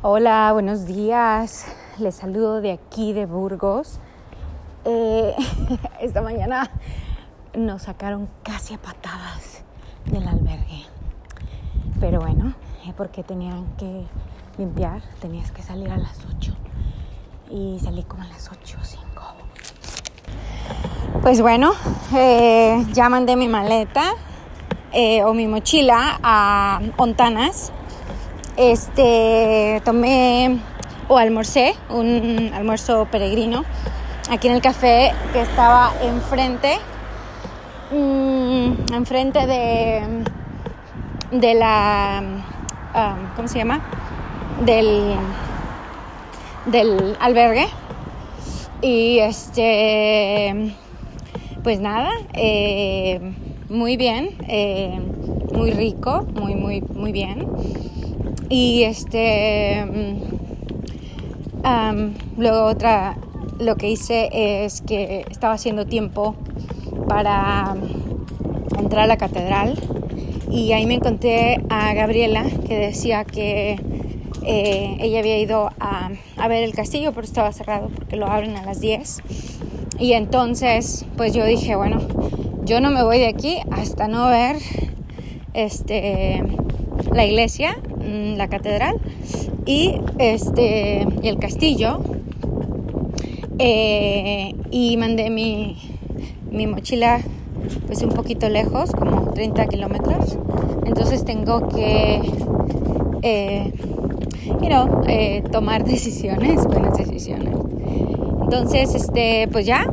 [0.00, 1.66] Hola, buenos días.
[1.98, 3.98] Les saludo de aquí de Burgos.
[4.84, 5.34] Eh,
[6.00, 6.70] esta mañana
[7.52, 9.64] nos sacaron casi a patadas
[10.04, 10.84] del albergue.
[11.98, 12.54] Pero bueno,
[12.86, 14.04] eh, porque tenían que
[14.56, 16.54] limpiar, tenías que salir a las 8.
[17.50, 19.04] Y salí como a las 8 o 5.
[21.22, 21.72] Pues bueno,
[22.14, 24.12] eh, ya mandé mi maleta
[24.92, 27.72] eh, o mi mochila a Ontanas.
[28.58, 30.58] Este, tomé
[31.06, 33.64] o almorcé un almuerzo peregrino
[34.28, 36.76] aquí en el café que estaba enfrente,
[37.92, 40.24] mmm, enfrente de,
[41.30, 42.20] de la,
[42.96, 43.80] um, ¿cómo se llama?
[44.64, 45.14] Del,
[46.66, 47.68] del albergue.
[48.82, 50.74] Y este,
[51.62, 53.20] pues nada, eh,
[53.68, 55.00] muy bien, eh,
[55.54, 57.46] muy rico, muy, muy, muy bien.
[58.48, 59.84] Y este,
[61.64, 63.16] um, luego otra,
[63.58, 64.30] lo que hice
[64.64, 66.34] es que estaba haciendo tiempo
[67.08, 67.76] para
[68.78, 69.78] entrar a la catedral.
[70.50, 73.78] Y ahí me encontré a Gabriela que decía que
[74.42, 78.56] eh, ella había ido a, a, ver el castillo pero estaba cerrado porque lo abren
[78.56, 79.20] a las 10
[79.98, 81.98] y entonces pues yo dije bueno
[82.64, 84.56] yo no me voy de aquí hasta no ver
[85.52, 86.42] este
[87.12, 87.76] la iglesia
[88.36, 88.96] la catedral
[89.66, 92.00] y este el castillo
[93.58, 95.76] eh, y mandé mi,
[96.50, 97.20] mi mochila
[97.86, 100.38] pues un poquito lejos, como 30 kilómetros.
[100.86, 102.20] Entonces tengo que,
[103.22, 103.72] eh,
[104.60, 107.54] you know, eh, tomar decisiones, buenas decisiones.
[108.42, 109.86] Entonces, este, pues ya,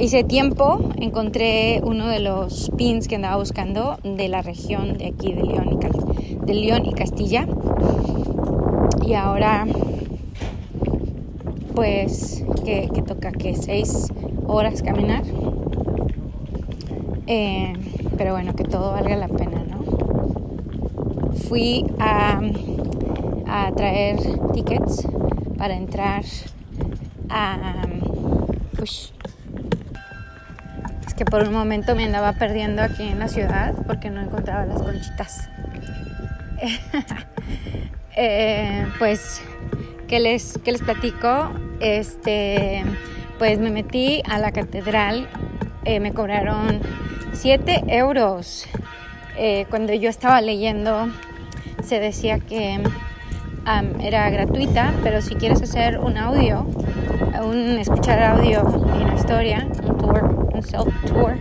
[0.00, 5.32] hice tiempo, encontré uno de los pins que andaba buscando de la región de aquí
[5.32, 5.42] de
[6.54, 7.46] León y, Castilla.
[9.06, 9.66] Y ahora
[11.74, 14.12] pues que, toca que seis
[14.46, 15.24] horas caminar.
[17.26, 17.72] Eh,
[18.16, 19.84] pero bueno, que todo valga la pena, ¿no?
[21.48, 22.40] Fui a,
[23.46, 24.18] a traer
[24.52, 25.06] tickets
[25.56, 26.24] para entrar
[27.28, 27.86] a...
[28.80, 29.13] Ush.
[31.16, 34.82] Que por un momento me andaba perdiendo aquí en la ciudad porque no encontraba las
[34.82, 35.48] conchitas.
[38.16, 39.42] eh, pues,
[40.08, 41.50] ¿qué les, ¿qué les platico?
[41.80, 42.84] Este,
[43.38, 45.28] pues me metí a la catedral,
[45.84, 46.80] eh, me cobraron
[47.32, 48.66] 7 euros.
[49.36, 51.08] Eh, cuando yo estaba leyendo
[51.82, 52.80] se decía que
[54.00, 56.66] era gratuita, pero si quieres hacer un audio,
[57.42, 59.96] un escuchar audio de una historia, un
[60.54, 61.32] un self tour,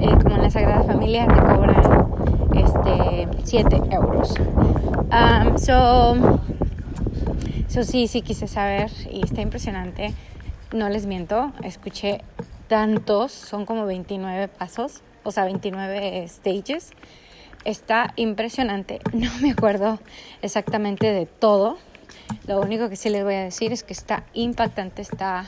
[0.00, 2.08] eh, como en la Sagrada Familia, te cobran
[2.54, 4.34] este 7 euros.
[4.38, 6.40] Um, so,
[7.68, 10.14] so sí, sí quise saber y está impresionante.
[10.72, 12.22] No les miento, escuché
[12.68, 16.90] tantos, son como 29 pasos, o sea, 29 stages.
[17.64, 19.00] Está impresionante.
[19.12, 19.98] No me acuerdo
[20.42, 21.76] exactamente de todo.
[22.46, 25.46] Lo único que sí les voy a decir es que está impactante, está,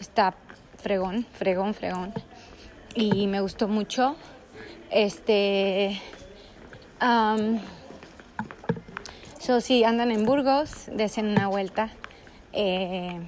[0.00, 0.34] está
[0.78, 2.12] fregón, fregón, fregón.
[2.94, 4.16] Y me gustó mucho.
[4.90, 6.00] Este.
[7.00, 7.60] Um,
[9.38, 11.90] so, si andan en Burgos, desen una vuelta.
[12.52, 13.20] Eh,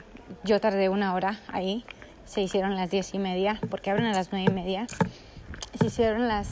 [0.44, 1.84] yo tardé una hora ahí.
[2.24, 4.86] Se hicieron las diez y media, porque abren a las nueve y media.
[5.78, 6.48] Se hicieron las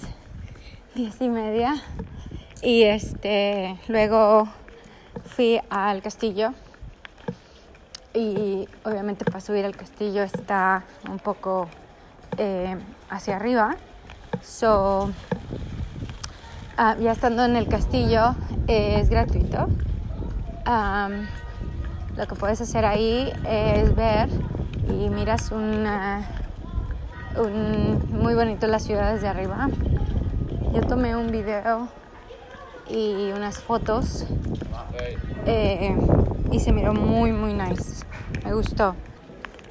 [0.94, 1.82] diez y media.
[2.62, 4.48] Y este, luego
[5.24, 6.54] fui al castillo.
[8.18, 11.68] Y obviamente para subir al castillo está un poco
[12.36, 12.76] eh,
[13.08, 13.76] hacia arriba.
[14.42, 15.10] So,
[16.76, 18.34] uh, ya estando en el castillo
[18.66, 19.68] es gratuito.
[22.16, 24.28] Lo que puedes hacer ahí es ver
[24.88, 25.86] y miras un,
[28.10, 29.68] muy bonito la ciudad desde arriba.
[30.74, 31.86] Yo tomé un video
[32.90, 34.26] y unas fotos
[35.46, 35.94] eh,
[36.50, 38.04] y se miró muy muy nice.
[38.44, 38.94] Me gustó.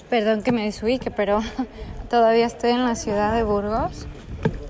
[0.09, 1.41] Perdón que me desubique, pero
[2.09, 4.07] todavía estoy en la ciudad de Burgos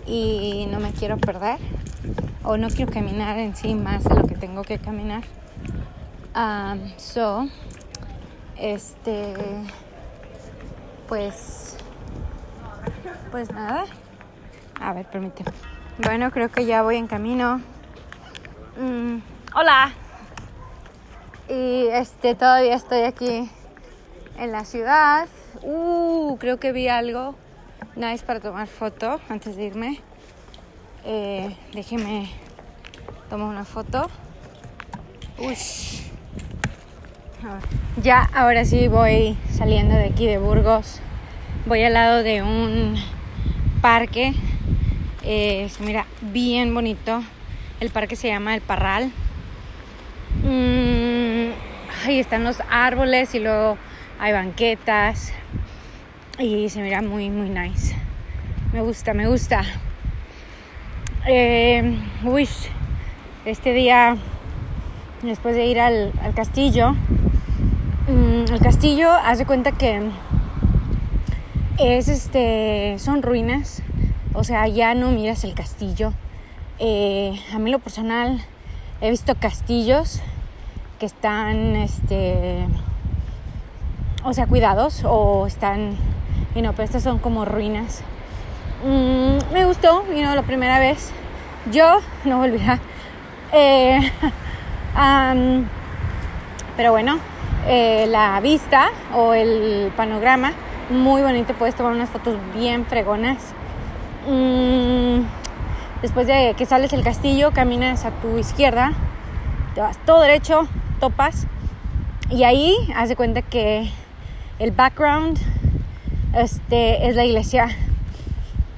[0.05, 1.59] y no me quiero perder
[2.43, 5.23] o no quiero caminar en sí más de lo que tengo que caminar.
[6.35, 7.47] Um, so,
[8.57, 9.33] este,
[11.07, 11.77] pues,
[13.31, 13.85] pues nada.
[14.79, 15.51] A ver, permíteme.
[16.03, 17.59] Bueno, creo que ya voy en camino.
[18.79, 19.17] Mm,
[19.55, 19.91] hola.
[21.49, 23.49] Y este, todavía estoy aquí
[24.37, 25.27] en la ciudad.
[25.61, 27.35] Uh, creo que vi algo
[27.95, 30.01] nice para tomar foto antes de irme.
[31.05, 32.29] Eh, déjeme
[33.29, 34.09] tomar una foto.
[38.03, 40.99] Ya, ahora sí voy saliendo de aquí de Burgos.
[41.65, 42.95] Voy al lado de un
[43.81, 44.33] parque.
[45.23, 47.23] Eh, se mira bien bonito.
[47.79, 49.11] El parque se llama El Parral.
[50.43, 51.16] Mm,
[52.05, 53.77] ahí están los árboles y luego
[54.19, 55.33] hay banquetas.
[56.39, 57.95] Y se mira muy, muy nice.
[58.73, 59.63] Me gusta, me gusta.
[61.25, 62.47] Eh, uy,
[63.45, 64.17] este día,
[65.23, 66.91] después de ir al, castillo,
[68.07, 70.01] mm, el castillo, haz de cuenta que
[71.79, 73.81] es este, son ruinas,
[74.33, 76.13] o sea, ya no miras el castillo.
[76.79, 78.39] Eh, a mí lo personal
[79.01, 80.21] he visto castillos
[80.99, 82.67] que están, este,
[84.23, 85.95] o sea, cuidados o están,
[86.55, 88.01] y no, pero estas son como ruinas.
[88.83, 91.11] Mm, me gustó, vino la primera vez.
[91.71, 92.79] Yo no volverá
[93.51, 94.11] eh,
[96.77, 97.17] pero bueno,
[97.67, 100.53] eh, la vista o el panorama,
[100.89, 103.37] muy bonito, puedes tomar unas fotos bien fregonas.
[104.27, 105.21] Mm,
[106.01, 108.93] después de que sales del castillo, caminas a tu izquierda,
[109.77, 110.67] te vas todo derecho,
[110.99, 111.45] topas,
[112.31, 113.87] y ahí haz de cuenta que
[114.57, 115.37] el background
[116.33, 117.69] este, es la iglesia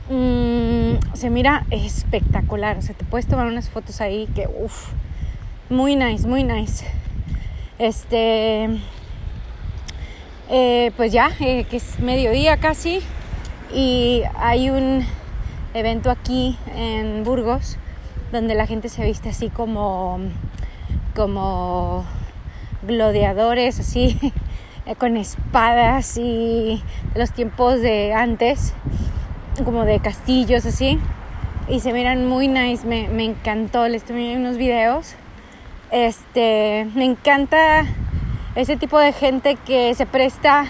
[0.10, 2.78] Mm, se mira espectacular.
[2.78, 4.90] O sea, te puedes tomar unas fotos ahí que, uff,
[5.70, 6.86] muy nice, muy nice.
[7.78, 8.70] Este,
[10.50, 13.02] eh, pues ya, eh, que es mediodía casi,
[13.72, 15.06] y hay un
[15.76, 17.78] evento aquí en Burgos
[18.32, 20.20] donde la gente se viste así como,
[21.16, 22.06] como
[22.84, 24.20] gladiadores, así,
[24.98, 26.84] con espadas y
[27.16, 28.74] los tiempos de antes
[29.64, 31.00] como de castillos así
[31.70, 35.14] y se miran muy nice, me, me encantó, les tomé unos videos.
[35.92, 37.86] Este, me encanta
[38.56, 40.66] ese tipo de gente que se presta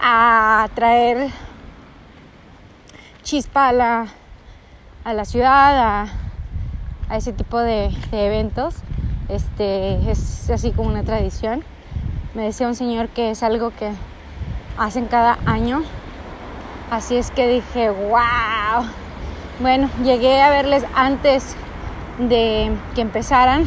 [0.00, 1.30] a traer
[3.22, 4.06] chispa a la,
[5.02, 6.06] a la ciudad, a,
[7.08, 8.76] a ese tipo de, de, eventos.
[9.30, 11.64] Este, es así como una tradición.
[12.34, 13.90] Me decía un señor que es algo que
[14.76, 15.82] hacen cada año
[16.90, 18.84] Así es que dije, wow.
[19.60, 21.54] Bueno, llegué a verles antes
[22.18, 23.64] de que empezaran,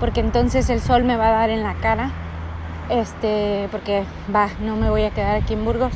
[0.00, 2.10] porque entonces el sol me va a dar en la cara.
[2.90, 5.92] Este, porque va, no me voy a quedar aquí en Burgos.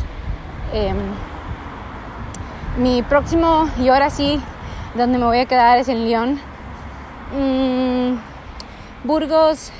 [0.73, 0.97] Em,
[2.79, 4.41] mi próximo, y ahora sí,
[4.95, 6.41] donde me voy a quedar es en León.
[7.39, 8.15] Mm,
[9.05, 9.73] Burgos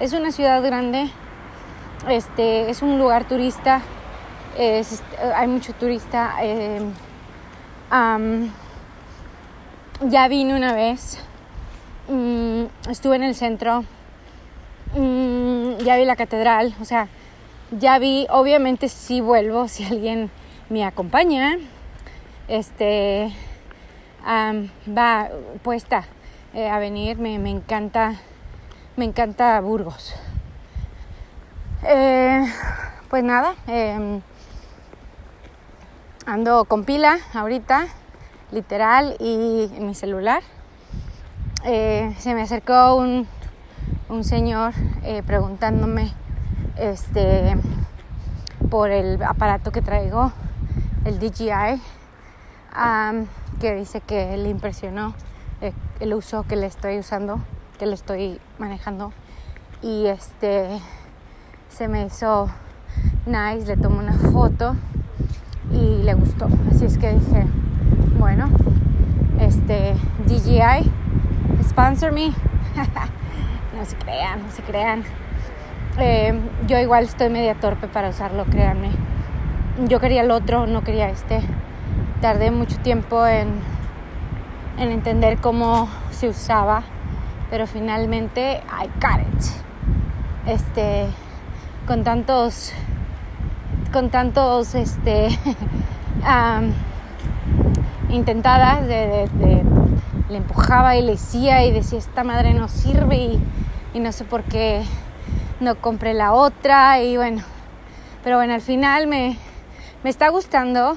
[0.00, 1.10] es una ciudad grande,
[2.08, 3.82] este, es un lugar turista
[5.34, 6.34] hay mucho turista.
[6.42, 6.80] Eh,
[10.00, 11.18] ya vine una vez,
[12.08, 13.84] mm, estuve en el centro,
[14.94, 17.08] mm, ya vi la catedral, o sea,
[17.70, 20.30] ya vi, obviamente si vuelvo si alguien
[20.68, 21.58] me acompaña,
[22.48, 23.32] este,
[24.26, 25.28] va
[25.62, 26.04] puesta
[26.54, 28.14] eh, a venir, me, me, encanta,
[28.98, 30.12] me encanta Burgos.
[31.84, 32.44] Eh,
[33.08, 34.20] pues nada, em,
[36.26, 37.86] Ando con pila ahorita,
[38.50, 40.42] literal, y en mi celular.
[41.64, 43.28] Eh, se me acercó un,
[44.08, 46.12] un señor eh, preguntándome
[46.76, 47.56] este,
[48.68, 50.32] por el aparato que traigo,
[51.04, 51.80] el DJI,
[53.60, 55.14] que dice que le impresionó
[56.00, 57.40] el uso que le estoy usando,
[57.78, 59.12] que le estoy manejando.
[59.80, 60.68] Y este
[61.68, 62.50] se me hizo
[63.26, 64.74] nice, le tomé una foto
[65.72, 66.48] y le gustó.
[66.70, 67.46] Así es que dije,
[68.18, 68.48] bueno,
[69.40, 69.94] este
[70.26, 70.90] DJI,
[71.68, 72.28] sponsor me.
[73.76, 75.04] no se crean, no se crean.
[75.98, 78.90] Eh, yo igual estoy media torpe para usarlo, créanme.
[79.86, 81.40] Yo quería el otro, no quería este.
[82.20, 83.48] Tardé mucho tiempo en,
[84.78, 86.82] en entender cómo se usaba,
[87.50, 89.44] pero finalmente I got it.
[90.46, 91.06] Este,
[91.86, 92.72] con tantos
[93.92, 95.28] con tantos este,
[98.10, 99.28] intentadas de,
[100.28, 103.40] le empujaba y le decía y decía esta madre no sirve y,
[103.98, 104.84] no sé por qué
[105.58, 107.42] no compré la otra y bueno
[108.22, 109.36] pero bueno al final me,
[110.04, 110.96] me está gustando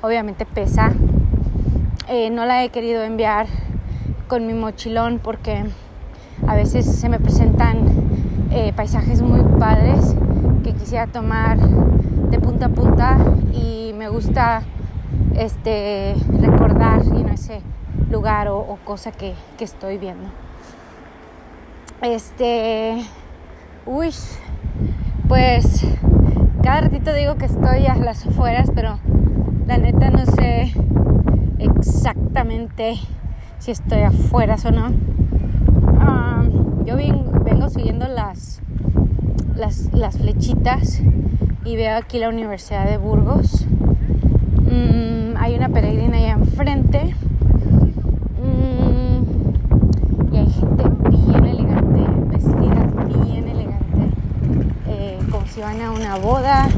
[0.00, 0.92] obviamente pesa
[2.08, 3.46] eh, no la he querido enviar
[4.32, 5.62] con mi mochilón porque
[6.48, 7.84] a veces se me presentan
[8.50, 10.16] eh, paisajes muy padres
[10.64, 13.18] que quisiera tomar de punta a punta
[13.52, 14.62] y me gusta
[15.36, 17.60] este, recordar ese
[18.10, 20.30] lugar o, cosa que, estoy viendo.
[22.00, 23.04] Este,
[23.84, 24.14] uy,
[25.28, 25.86] pues
[26.62, 28.98] cada ratito digo que estoy a las afueras, pero
[29.66, 30.72] la neta no sé
[31.58, 32.98] exactamente
[33.62, 34.90] si estoy afuera o no.
[36.00, 36.42] Ah,
[36.84, 38.60] yo vengo, siguiendo las,
[39.54, 41.00] las, flechitas
[41.64, 43.64] y veo aquí la Universidad de Burgos.
[44.62, 47.14] Mm, hay una peregrina allá enfrente.
[48.42, 49.22] Mm,
[50.34, 52.00] y hay gente bien elegante,
[52.30, 54.10] vestida bien elegante,
[54.88, 56.68] eh, como si van a una boda,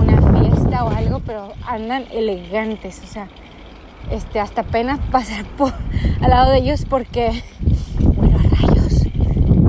[0.00, 3.26] una fiesta o algo, pero andan elegantes, o sea,
[4.14, 5.44] este, hasta apenas pasar
[6.20, 7.42] al lado de ellos porque,
[8.16, 9.06] bueno, rayos.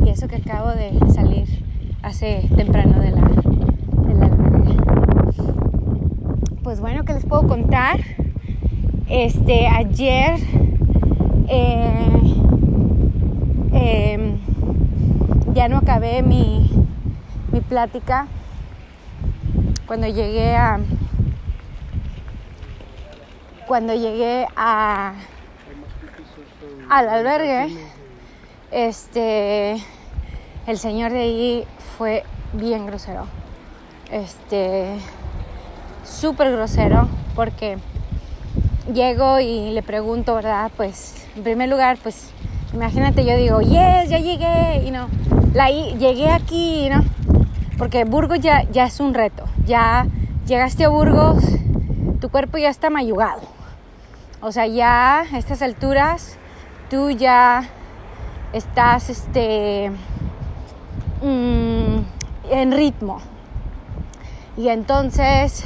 [0.05, 1.63] Y eso que acabo de salir
[2.03, 4.29] hace temprano de la, de
[6.63, 7.99] Pues bueno, ¿qué les puedo contar?
[9.09, 10.39] Este, ayer
[11.47, 12.35] eh,
[13.73, 14.37] em,
[15.53, 16.69] ya no acabé mi,
[17.51, 18.27] mi plática
[19.87, 20.79] cuando llegué a
[23.67, 25.13] cuando llegué a,
[26.89, 27.75] al albergue,
[28.71, 29.83] este,
[30.67, 31.67] el señor de ahí
[31.97, 33.25] fue bien grosero.
[34.11, 34.97] Este,
[36.03, 37.77] súper grosero, porque
[38.93, 40.71] llego y le pregunto, ¿verdad?
[40.77, 42.29] Pues, en primer lugar, pues,
[42.73, 45.07] imagínate, yo digo, yes, ya llegué, y no,
[45.53, 47.03] la, llegué aquí, ¿no?
[47.77, 50.05] Porque Burgos ya, ya es un reto, ya
[50.45, 51.43] llegaste a Burgos,
[52.21, 53.54] tu cuerpo ya está mayugado.
[54.47, 56.37] O sea, ya a estas alturas
[56.91, 57.63] tú ya
[58.53, 59.89] estás este,
[61.23, 63.17] mm, en ritmo.
[64.55, 65.65] Y entonces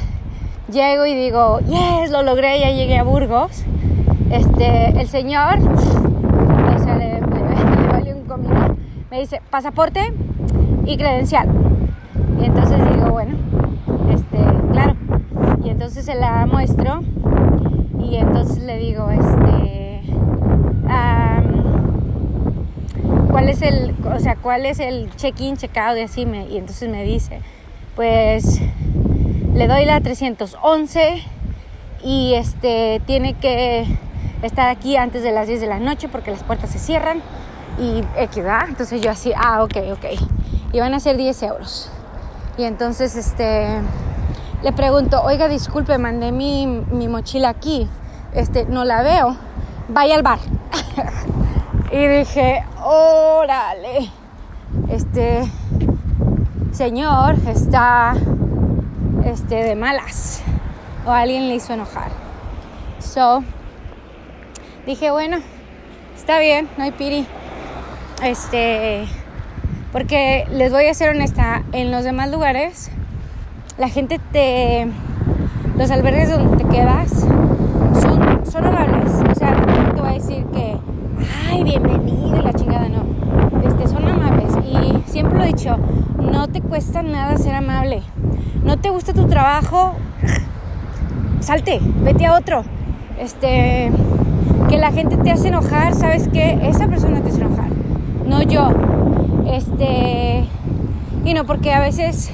[0.71, 3.65] llego y digo, yes, lo logré, ya llegué a Burgos.
[4.31, 5.59] Este, el señor,
[9.11, 10.13] me dice, pasaporte
[10.85, 11.49] y credencial.
[12.41, 13.35] Y entonces digo, bueno,
[14.09, 14.37] este,
[14.71, 14.95] claro.
[15.65, 17.01] Y entonces se la muestro
[17.99, 20.01] y entonces le digo, este,
[23.31, 26.21] ¿cuál es el, o sea, cuál es el check-in, check-out y así?
[26.21, 27.41] Y entonces me dice,
[27.95, 28.61] pues
[29.53, 31.23] le doy la 311
[32.03, 33.85] y este, tiene que
[34.41, 37.21] estar aquí antes de las 10 de la noche porque las puertas se cierran
[37.79, 38.67] y equidad.
[38.67, 40.05] Entonces yo así, ah, ok, ok.
[40.73, 41.91] Y van a ser 10 euros.
[42.57, 43.67] Y entonces, este,
[44.61, 47.87] le pregunto, oiga, disculpe, mandé mi, mi mochila aquí,
[48.33, 49.37] este, no la veo,
[49.87, 50.39] vaya al bar.
[51.91, 54.11] y dije, órale,
[54.89, 55.49] este
[56.73, 58.15] señor está
[59.23, 60.41] este, de malas
[61.05, 62.11] o alguien le hizo enojar.
[62.99, 63.43] So,
[64.85, 65.37] dije, bueno,
[66.17, 67.25] está bien, no hay piri.
[68.21, 69.07] Este,
[69.93, 72.91] porque les voy a ser honesta, en los demás lugares
[73.79, 74.87] la gente te...
[75.77, 77.11] Los albergues donde te quedas
[78.01, 79.13] son, amables.
[79.31, 80.75] O sea, no te voy a decir que,
[81.49, 83.03] ay, bienvenido la chingada, no.
[83.65, 84.51] Este, son amables.
[84.65, 85.77] Y siempre lo he dicho,
[86.17, 88.01] no te cuesta nada ser amable.
[88.65, 89.93] No te gusta tu trabajo,
[91.39, 92.63] salte, vete a otro.
[93.17, 93.91] Este,
[94.67, 96.59] que la gente te hace enojar, ¿sabes qué?
[96.63, 97.69] Esa persona te hace enojar,
[98.25, 98.69] no yo.
[99.47, 100.43] Este,
[101.23, 102.33] y no, porque a veces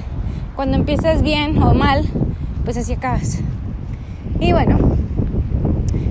[0.56, 2.06] cuando empiezas bien o mal,
[2.64, 3.42] pues así acabas.
[4.40, 4.78] Y bueno,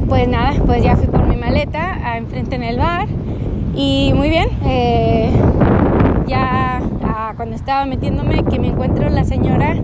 [0.08, 3.08] pues nada, pues ya fui por mi maleta a enfrente en el bar
[3.74, 4.48] y muy bien.
[4.64, 5.30] Eh,
[6.26, 9.76] ya ah, cuando estaba metiéndome que me encuentro la señora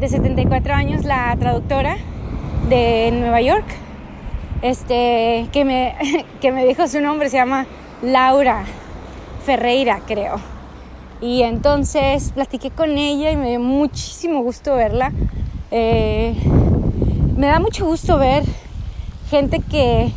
[0.00, 1.96] de 74 años, la traductora
[2.68, 3.64] de Nueva York,
[4.62, 5.94] este, que, me,
[6.40, 7.66] que me dijo su nombre, se llama
[8.02, 8.64] Laura
[9.44, 10.53] Ferreira, creo.
[11.24, 15.10] Y entonces platiqué con ella y me dio muchísimo gusto verla.
[15.70, 16.36] Eh,
[17.34, 18.44] me da mucho gusto ver
[19.30, 20.12] gente que,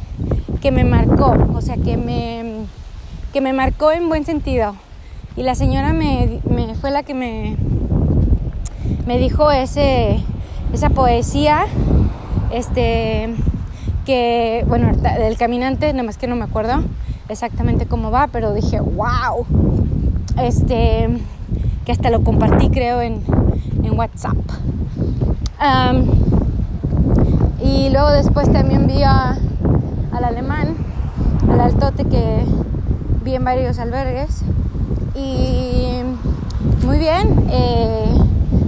[0.59, 2.65] que me marcó, o sea, que me,
[3.31, 4.75] que me marcó en buen sentido.
[5.37, 6.41] Y la señora me,
[6.81, 7.55] fue la que me,
[9.05, 10.19] me dijo ese,
[10.73, 11.67] esa poesía,
[12.51, 13.33] este,
[14.05, 16.83] que, bueno, del caminante, nada más que no me acuerdo
[17.29, 19.45] exactamente cómo va, pero dije, wow,
[20.38, 21.10] este,
[21.86, 23.24] que hasta lo compartí creo en,
[23.84, 24.38] en WhatsApp.
[27.63, 30.75] y luego después también vi al alemán,
[31.50, 32.46] al altote que
[33.24, 34.44] vi en varios albergues.
[35.15, 36.01] Y
[36.86, 38.06] muy bien, eh,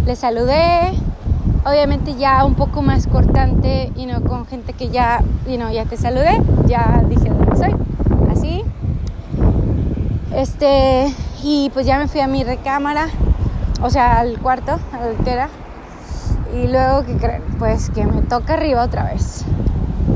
[0.06, 0.94] le saludé,
[1.66, 5.86] obviamente ya un poco más cortante y no con gente que ya, you know, ya
[5.86, 7.76] te saludé, ya dije dónde soy,
[8.32, 8.64] así.
[10.36, 13.08] Este, Y pues ya me fui a mi recámara,
[13.82, 15.50] o sea, al cuarto, a la altera.
[16.54, 17.44] Y luego, que creen?
[17.58, 19.46] Pues que me toca arriba otra vez.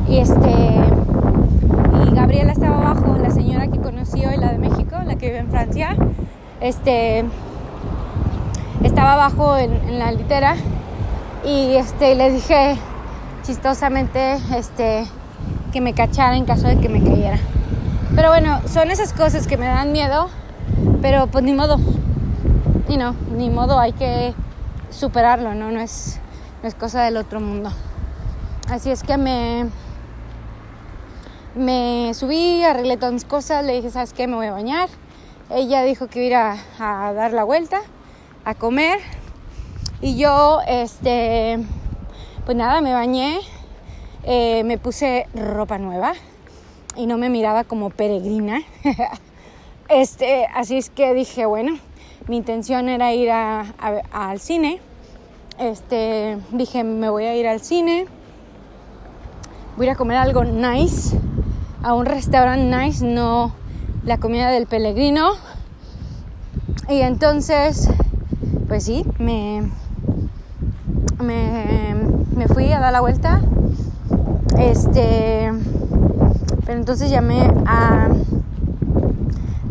[0.07, 0.51] Y este.
[0.51, 5.39] Y Gabriela estaba abajo, la señora que conocí hoy, la de México, la que vive
[5.39, 5.95] en Francia.
[6.59, 7.23] Este.
[8.83, 10.55] Estaba abajo en, la litera.
[11.45, 12.77] Y este, le dije
[13.43, 15.05] chistosamente este,
[15.71, 17.37] que me cachara en caso de que me cayera.
[18.15, 20.29] Pero bueno, son esas cosas que me dan miedo,
[21.03, 21.77] pero pues ni modo.
[22.88, 24.33] Y no, ni modo, hay que
[24.89, 25.69] superarlo, ¿no?
[25.69, 26.17] No es,
[26.62, 27.69] no es cosa del otro mundo.
[28.69, 29.65] Así es que me,
[31.55, 34.27] me subí, arreglé todas mis cosas, le dije, ¿sabes qué?
[34.27, 34.88] Me voy a bañar.
[35.50, 37.81] Ella dijo que iba a, a dar la vuelta,
[38.45, 39.00] a comer.
[40.00, 41.60] Y yo, este,
[42.45, 43.41] pues nada, me bañé,
[44.24, 46.13] eh, me puse ropa nueva
[46.95, 48.62] y no me miraba como peregrina.
[49.95, 51.77] este, así es que dije, bueno,
[52.27, 54.79] mi intención era ir al cine.
[55.59, 58.07] Este, dije, me voy a ir al cine.
[59.77, 61.17] Voy a a comer algo nice,
[61.81, 63.53] a un restaurante nice, no
[64.05, 65.31] la comida del peregrino.
[66.89, 67.89] Y entonces,
[68.67, 69.69] pues sí, me,
[71.19, 71.95] me,
[72.35, 73.41] me fui a dar la vuelta
[74.57, 75.51] este,
[76.65, 78.09] pero entonces llamé a,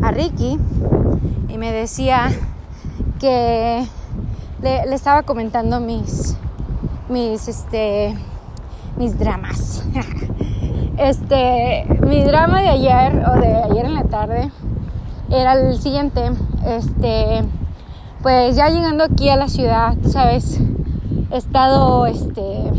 [0.03, 0.59] a Ricky
[1.47, 2.29] y me decía
[3.19, 3.85] que
[4.61, 6.35] le, estaba comentando mis,
[7.09, 8.15] mis, este,
[8.97, 9.83] mis dramas.
[10.95, 14.51] Este, mi drama de ayer o de ayer en la tarde
[15.31, 16.21] era el siguiente.
[16.67, 17.43] Este,
[18.21, 20.59] pues ya llegando aquí a la ciudad, sabes,
[21.31, 22.71] he estado, este,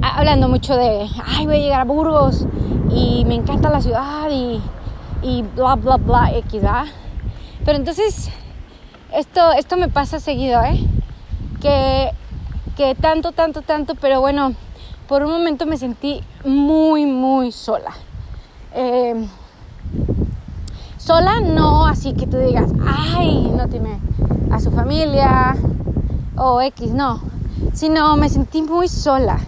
[0.00, 2.46] hablando mucho de, ay, voy a llegar a Burgos
[2.94, 4.60] y me encanta la ciudad y,
[5.22, 6.86] y bla, bla, bla, equidad.
[7.64, 8.30] Pero entonces,
[9.14, 10.80] esto, esto me pasa seguido, ¿eh?
[11.60, 12.10] Que,
[12.76, 14.54] que tanto, tanto, tanto, pero bueno,
[15.08, 17.92] por un momento me sentí muy, muy sola.
[18.74, 19.28] Em,
[20.96, 23.98] sola no así que tú digas, ay, no tiene
[24.50, 25.56] a su familia
[26.36, 27.20] o X, no,
[27.74, 29.38] sino me sentí muy sola.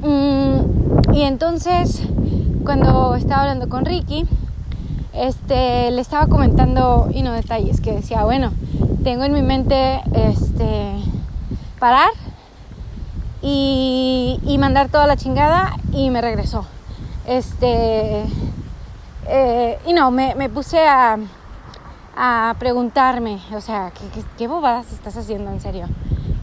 [0.00, 2.02] Mm, y entonces,
[2.64, 4.24] cuando estaba hablando con Ricky,
[5.16, 8.52] este, le estaba comentando y no detalles que decía, bueno,
[9.04, 10.96] tengo en mi mente este,
[11.78, 12.10] parar
[13.42, 16.64] y, mandar toda la chingada y me regresó.
[17.26, 18.24] Este,
[19.28, 21.18] eh, y no, me, puse a,
[22.16, 25.86] a, preguntarme, o sea, ¿qué, qué, bobadas estás haciendo en serio?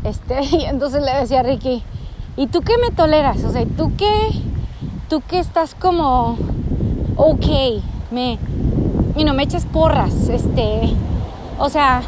[0.04, 1.84] Este, y entonces le decía a Ricky,
[2.36, 3.44] ¿Y tú qué me toleras?
[3.44, 4.12] O sea, ¿tú qué,
[5.08, 6.36] tú qué estás como,
[7.16, 7.46] ok,
[8.10, 8.40] me,
[9.16, 10.94] y no me echas porras, este,
[11.60, 12.02] o sea,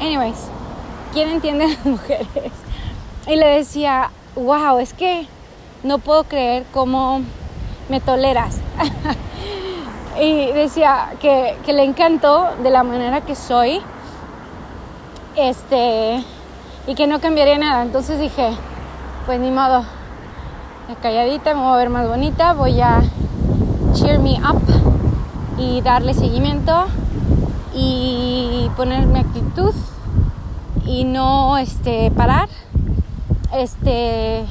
[0.00, 0.48] anyways,
[1.12, 2.52] ¿quién entiende a las mujeres?
[3.26, 5.26] Y le decía, wow, es que
[5.82, 7.22] no puedo creer cómo
[7.88, 8.58] me toleras.
[10.20, 13.80] y decía que, que le encantó de la manera que soy,
[15.36, 16.22] este,
[16.86, 17.82] y que no cambiaría nada.
[17.82, 18.50] Entonces dije,
[19.26, 19.84] pues ni modo.
[21.00, 22.52] Calladita, me voy a ver más bonita.
[22.52, 23.00] Voy a
[23.94, 25.01] cheer me up
[25.62, 26.86] y darle seguimiento
[27.74, 29.74] y ponerme actitud
[30.84, 32.48] y no este parar
[33.54, 34.44] este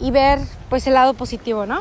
[0.00, 0.38] y ver
[0.70, 1.80] pues el lado positivo no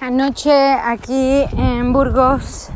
[0.00, 2.70] anoche aquí en Burgos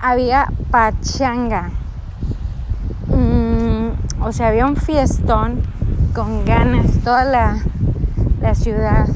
[0.00, 1.70] había pachanga.
[3.08, 5.62] Mm, o sea había un fiestón
[6.14, 9.08] con ganas, toda la, ciudad,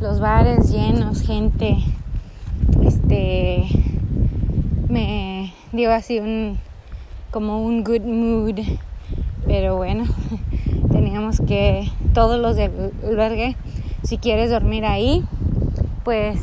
[0.00, 1.76] los bares llenos, gente,
[3.12, 3.66] este,
[4.88, 6.58] me dio así un,
[7.30, 8.58] como un good mood,
[9.46, 10.04] pero bueno,
[10.92, 13.56] teníamos que, todos los del albergue,
[14.02, 15.24] si quieres dormir ahí,
[16.04, 16.40] pues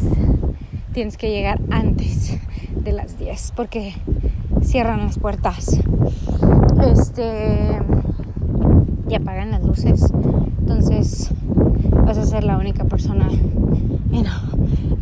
[0.94, 2.38] tienes que llegar antes
[2.72, 3.94] de las 10 porque
[4.62, 5.80] cierran las puertas.
[6.92, 7.80] Este
[9.10, 10.14] y apagan las luces.
[10.60, 11.32] Entonces
[12.10, 13.30] vas a ser la única persona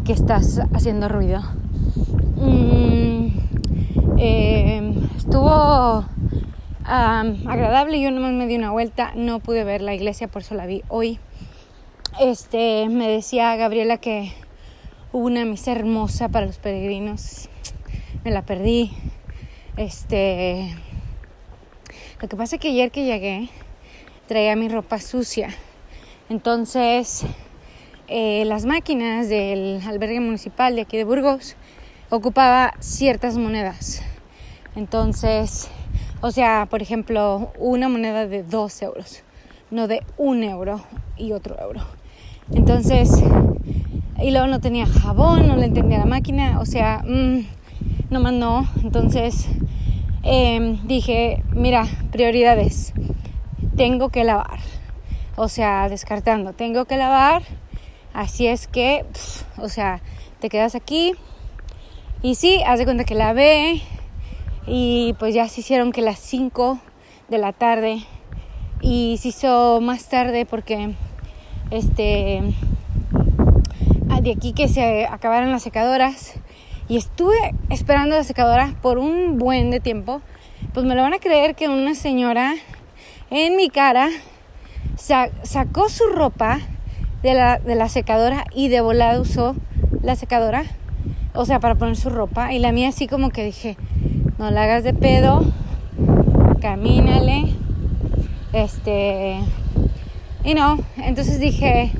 [0.04, 1.42] que estás haciendo ruido.
[2.36, 3.28] Mm,
[4.18, 6.04] eh, estuvo
[6.84, 10.66] agradable, yo nomás me di una vuelta, no pude ver la iglesia, por eso la
[10.66, 11.18] vi hoy.
[12.20, 14.34] Este, me decía Gabriela que
[15.14, 17.48] hubo una misa hermosa para los peregrinos.
[18.26, 18.92] Me la perdí.
[19.78, 20.76] Este,
[22.22, 23.48] lo que pasa es que ayer que llegué,
[24.28, 25.56] traía mi ropa sucia.
[26.30, 27.26] Entonces,
[28.10, 31.56] eh, las máquinas del albergue municipal de aquí de Burgos
[32.10, 34.02] ocupaba ciertas monedas.
[34.76, 35.70] Entonces,
[36.20, 39.24] o sea, por ejemplo, una moneda de 2 euros,
[39.72, 40.84] no de un euro
[41.16, 41.80] y otro euro.
[42.54, 43.10] Entonces,
[44.22, 47.40] y luego no tenía jabón, no le entendía la máquina, o sea, mmm,
[48.10, 48.68] nomás no.
[48.84, 49.48] Entonces,
[50.24, 52.94] em, dije, mira, prioridades,
[53.78, 54.60] tengo que lavar.
[55.40, 57.44] O sea, descartando, tengo que lavar.
[58.12, 59.06] Así es que,
[59.58, 60.02] o sea,
[60.40, 61.14] te quedas aquí.
[62.24, 63.84] Y sí, haz de cuenta que lavé.
[64.66, 66.80] Y pues ya se hicieron que las 5
[67.30, 68.00] de la tarde.
[68.82, 70.96] Y se hizo más tarde porque,
[71.70, 72.42] este,
[74.10, 76.34] ah, de aquí que se acabaron las secadoras.
[76.90, 80.24] Y estuve esperando la secadora por un buen de tiempo.
[80.74, 82.56] Pues me lo van a creer que una señora
[83.30, 84.10] en mi cara
[84.96, 86.60] sacó su ropa
[87.24, 89.56] de la, secadora y de volada usó
[90.02, 90.64] la secadora,
[91.34, 92.54] o sea, para poner su ropa.
[92.54, 93.78] Y la mía así como que dije,
[94.38, 95.44] no la hagas de pedo,
[96.62, 97.54] camínale,
[98.54, 99.40] este,
[100.44, 101.92] y no, entonces dije,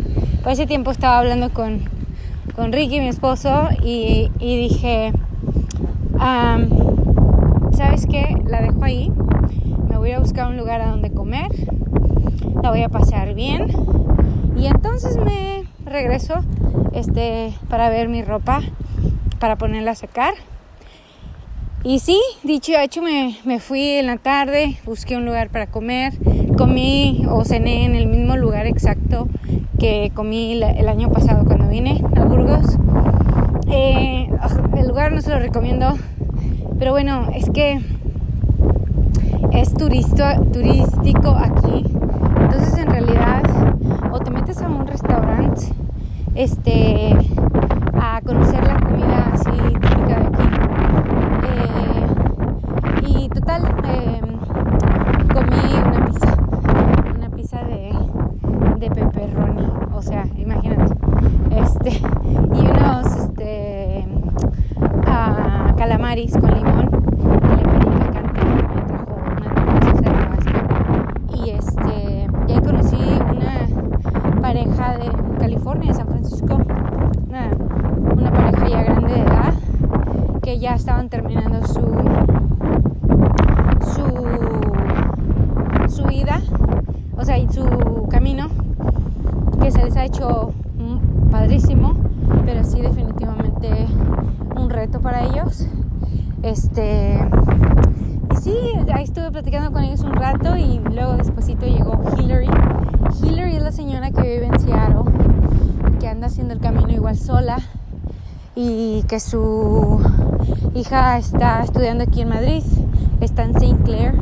[0.44, 1.82] por ese tiempo estaba hablando con,
[2.56, 5.12] con Ricky, mi esposo, y, y dije,
[7.74, 8.36] ¿sabes qué?
[8.46, 9.12] La dejo ahí,
[9.90, 11.52] me voy a buscar un lugar a donde comer
[12.62, 13.68] la voy a pasar bien.
[14.58, 16.36] Y entonces me regreso
[16.94, 18.62] este, para ver mi ropa,
[19.40, 20.34] para ponerla a secar.
[21.84, 25.68] Y sí, dicho y hecho, me, me, fui en la tarde, busqué un lugar para
[25.68, 26.14] comer,
[26.58, 29.28] comí o cené en el mismo lugar exacto
[29.80, 32.78] que comí el año pasado cuando vine a Burgos.
[33.70, 34.28] Eh,
[34.78, 35.94] el lugar no se lo recomiendo,
[36.80, 37.80] pero bueno, es que
[39.54, 41.86] es turístico aquí
[42.78, 43.42] en realidad
[44.12, 45.68] o te metes a un restaurante
[46.36, 47.16] este,
[48.00, 50.48] a conocer la comida así típica de aquí.
[51.44, 54.38] Eh, y total, em,
[55.34, 56.36] comí una pizza,
[57.16, 57.94] una pizza de,
[58.80, 60.94] de pepperoni, o sea, imagínate,
[61.50, 61.90] este,
[62.54, 64.06] y unos este,
[64.78, 66.98] uh, calamaris con limón
[75.88, 76.58] de San Francisco,
[78.16, 79.54] una, pareja ya grande de edad,
[80.42, 81.82] que ya estaban terminando su,
[83.92, 84.06] su,
[85.94, 86.40] su vida,
[87.18, 88.48] o sea, y su camino,
[89.62, 90.54] que se les ha hecho
[91.30, 91.94] padrísimo,
[92.46, 93.86] pero sí definitivamente
[94.56, 95.68] un reto para ellos.
[96.42, 97.20] Este,
[98.32, 98.56] y sí,
[98.94, 102.48] ahí estuve platicando con ellos un rato y luego despuesito llegó Hillary.
[103.22, 105.02] Hillary es la señora que vive en Seattle
[106.00, 107.58] que anda haciendo el camino igual sola
[108.56, 110.00] y que su
[110.80, 112.64] hija está estudiando aquí en Madrid,
[113.22, 113.78] está en St.
[113.84, 114.14] Clair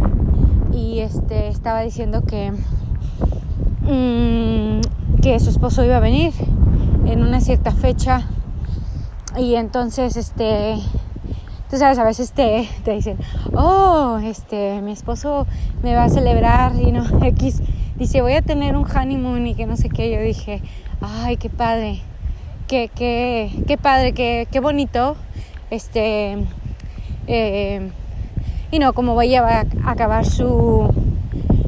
[0.72, 2.52] y este, estaba diciendo que,
[3.82, 6.34] mm, que su esposo iba a venir
[7.06, 8.24] en una cierta fecha
[9.38, 10.76] y entonces este
[11.74, 13.18] a veces te, te dicen
[13.54, 15.46] oh este mi esposo
[15.84, 17.62] me va a celebrar y no X
[17.98, 20.62] dice voy a tener un honeymoon y que no sé qué yo dije
[21.02, 22.02] ay, qué padre,
[22.68, 25.16] qué, qué, qué padre, qué, qué bonito,
[25.76, 26.38] este,
[27.28, 27.90] eh,
[28.72, 30.94] y no, como vaya a acabar su,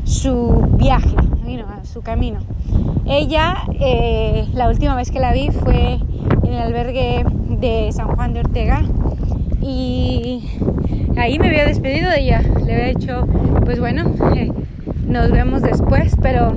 [0.05, 1.15] su viaje,
[1.83, 2.39] su camino.
[3.05, 5.99] Ella, eh, la última vez que la vi fue
[6.43, 7.25] en el albergue
[7.59, 8.83] de San Juan de Ortega
[9.61, 10.43] y
[11.17, 12.41] ahí me había despedido de ella.
[12.65, 13.27] Le había dicho,
[13.65, 14.11] pues bueno,
[15.07, 16.53] nos vemos después, pero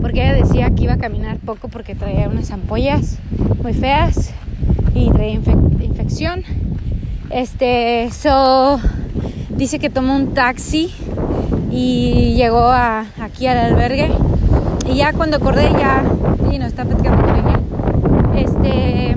[0.00, 3.18] porque ella decía que iba a caminar poco porque traía unas ampollas
[3.62, 4.34] muy feas
[4.94, 5.40] y traía
[5.80, 6.42] infección.
[7.30, 8.80] Este, so,
[9.50, 10.94] dice que tomó un taxi
[11.70, 14.10] y llegó a, aquí al albergue.
[14.88, 16.04] Y ya cuando acordé, ya,
[16.52, 17.60] y no está platicando con ella.
[18.36, 19.16] Este,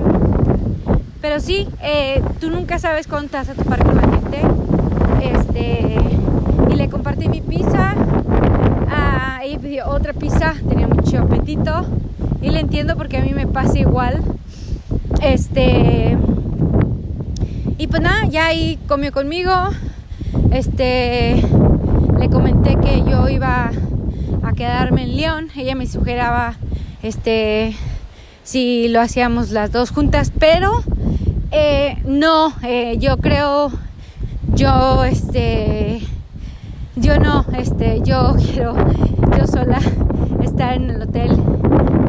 [1.20, 4.40] pero sí, eh, tú nunca sabes cuándo te vas a topar con la gente.
[5.22, 5.98] Este,
[6.70, 7.94] y le compartí mi pizza
[8.90, 11.86] Ah, ella pidió otra pizza, tenía mucho apetito
[12.40, 14.22] y le entiendo porque a mí me pasa igual.
[15.22, 16.16] Este
[17.76, 19.52] y pues nada, ya ahí comió conmigo.
[20.50, 21.42] Este
[22.18, 23.70] le comenté que yo iba
[24.42, 25.48] a quedarme en León.
[25.56, 26.56] Ella me sugeraba
[27.02, 27.74] este
[28.42, 30.82] si lo hacíamos las dos juntas, pero
[31.50, 33.70] eh, no, eh, yo creo,
[34.54, 36.00] yo este
[36.96, 38.74] yo no, este, yo quiero
[39.38, 39.78] yo sola
[40.42, 41.30] estar en el hotel.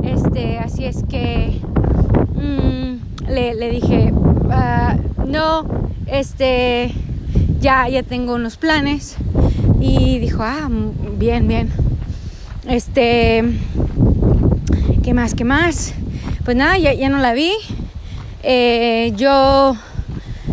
[0.02, 1.62] Este, así es que
[2.34, 2.89] mm,
[3.30, 4.12] le, dije,
[4.50, 5.66] ah, no,
[6.08, 6.94] este,
[7.60, 9.18] ya, ya tengo unos planes.
[9.80, 10.68] Y dijo, ah,
[11.18, 11.70] bien, bien.
[12.68, 13.44] Este,
[15.04, 15.36] ¿qué más?
[15.36, 15.94] ¿Qué más?
[16.44, 17.54] Pues nada, ya, ya no la vi.
[18.44, 19.76] Eh, yo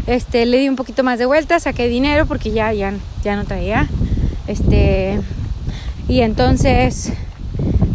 [0.07, 3.45] este, le di un poquito más de vuelta, saqué dinero porque ya, ya, ya no
[3.45, 3.89] traía.
[4.47, 5.21] Este,
[6.09, 7.13] y entonces,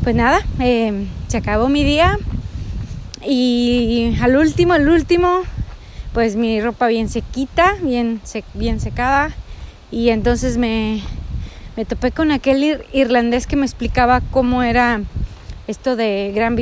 [0.04, 2.18] pues nada, eh, se acabó mi día.
[3.26, 5.42] Y al último, al último,
[6.14, 8.22] pues mi ropa bien sequita, bien,
[8.54, 9.32] bien secada.
[9.92, 11.02] Y entonces me,
[11.78, 15.02] me topé con aquel irlandés que me explicaba cómo era
[15.68, 16.58] esto de Gran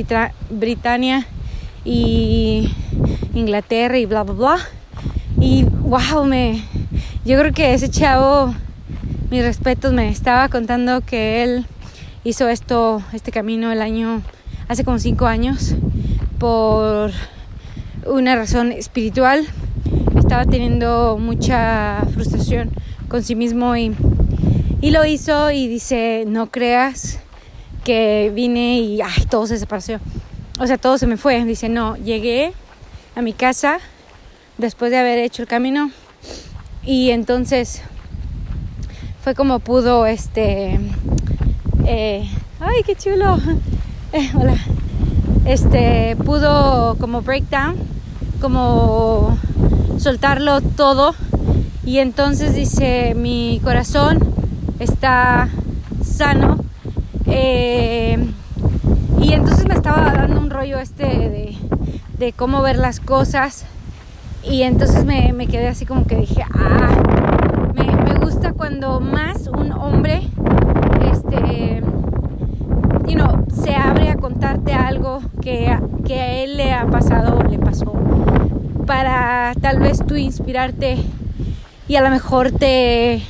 [0.49, 1.25] Bretaña
[1.85, 2.69] y
[3.33, 4.57] Inglaterra y bla, bla, bla.
[5.39, 6.61] Y wow, me,
[7.25, 8.53] yo creo que ese chavo,
[9.31, 11.65] mis respetos, me estaba contando que él
[12.23, 14.21] hizo esto, este camino el año,
[14.67, 15.75] hace como cinco años,
[16.39, 17.11] por
[18.05, 19.45] una razón espiritual.
[20.17, 22.71] Estaba teniendo mucha frustración
[23.07, 23.95] con sí mismo y
[24.81, 27.19] y lo hizo y dice, no creas
[27.83, 29.99] que vine y ay, todo se separó.
[30.59, 31.43] O sea, todo se me fue.
[31.43, 32.53] Dice, no, llegué
[33.15, 33.79] a mi casa
[34.57, 35.91] después de haber hecho el camino
[36.85, 37.81] y entonces
[39.21, 40.79] fue como pudo, este,
[41.85, 43.37] eh, ay, qué chulo.
[44.11, 44.55] Eh, hola.
[45.49, 47.75] Este, pudo como breakdown,
[48.39, 49.35] como
[49.97, 51.15] soltarlo todo.
[51.83, 54.19] Y entonces dice, mi corazón
[54.77, 55.49] está
[56.03, 56.59] sano.
[57.25, 58.23] Eh,
[59.19, 61.57] y entonces me estaba dando un rollo este
[62.19, 63.65] de, cómo ver las cosas.
[64.43, 66.91] Y entonces me, quedé así como que dije, ah,
[67.73, 70.29] me, gusta cuando más un hombre,
[71.11, 71.81] este,
[73.09, 77.43] you know, se abre a contarte algo que, que a él le ha pasado o
[77.43, 77.91] le pasó.
[78.85, 80.97] Para tal vez tú inspirarte
[81.87, 83.21] y a lo mejor te,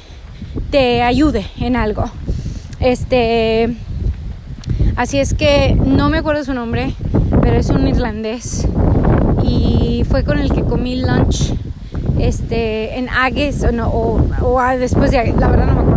[0.70, 2.04] te ayude en algo.
[2.82, 3.76] Este,
[4.98, 6.94] así es que no me acuerdo su nombre,
[7.42, 8.68] pero es un irlandés
[9.44, 11.54] y fue con el que comí lunch
[12.20, 15.89] este, en Agnes o, no, o, después de la verdad no me acuerdo.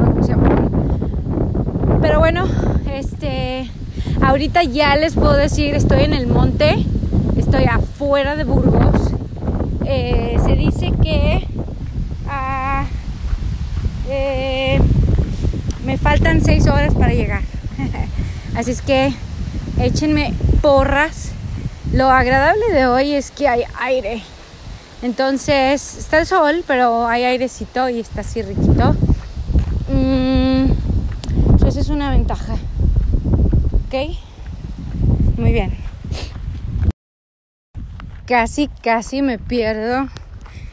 [2.02, 2.46] Pero bueno,
[2.92, 3.70] este,
[4.20, 6.84] ahorita ya les puedo decir, estoy en el monte,
[7.38, 9.12] estoy afuera de Burgos.
[9.86, 11.46] Eh, se dice que
[14.10, 14.78] eh,
[15.86, 17.42] me faltan seis horas para llegar.
[18.56, 19.14] Así es que
[19.80, 21.30] échenme porras.
[21.92, 24.22] Lo agradable de hoy es que hay aire.
[25.02, 28.94] Entonces está el sol, pero hay airecito y está así riquito.
[29.88, 30.72] Mm,
[31.66, 32.54] esa es una ventaja.
[33.70, 34.16] ¿Ok?
[35.38, 35.72] Muy bien.
[38.26, 40.08] Casi, casi me pierdo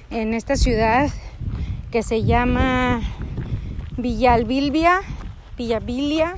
[0.10, 1.12] en esta ciudad
[1.92, 3.02] que se llama
[3.98, 5.02] Villalbilvia,
[5.56, 6.36] Villabilia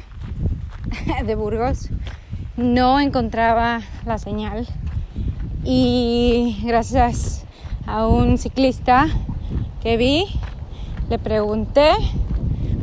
[1.25, 1.89] de Burgos,
[2.57, 4.67] no encontraba la señal
[5.63, 7.45] y gracias
[7.85, 9.07] a un ciclista
[9.81, 10.25] que vi,
[11.09, 11.91] le pregunté,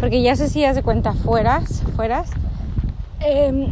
[0.01, 2.31] porque ya se si de cuenta fueras, fueras,
[3.21, 3.71] em,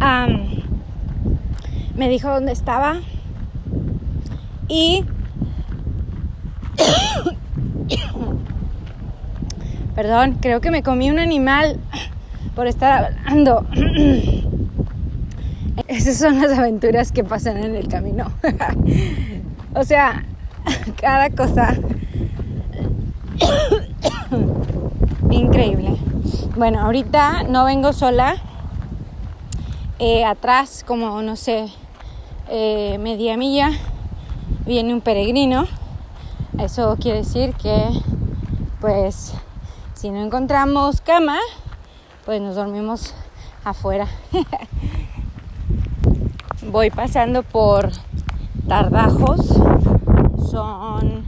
[1.96, 3.00] me dijo dónde estaba
[4.68, 5.04] y
[9.94, 11.78] Perdón, creo que me comí un animal
[12.54, 13.66] por estar hablando.
[15.86, 18.32] Esas son las aventuras que pasan en el camino.
[19.74, 20.24] o sea,
[21.00, 21.76] cada cosa
[25.30, 25.96] increíble.
[26.56, 28.36] Bueno, ahorita no vengo sola.
[29.98, 31.68] Eh, atrás, como no sé,
[32.48, 33.70] eh, media milla,
[34.66, 35.66] viene un peregrino.
[36.58, 37.88] Eso quiere decir que,
[38.80, 39.32] pues,
[39.94, 41.38] si no encontramos cama,
[42.24, 43.14] pues nos dormimos
[43.64, 44.08] afuera.
[46.70, 47.90] Voy pasando por
[48.68, 49.46] Tardajos.
[50.50, 51.21] Son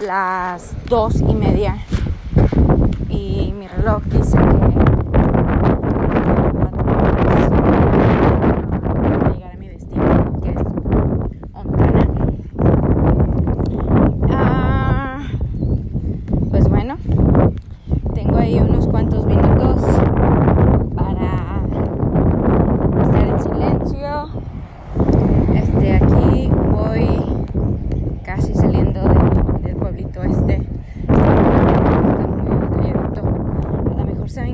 [0.00, 1.76] las dos y media.
[3.08, 4.38] Y mi reloj dice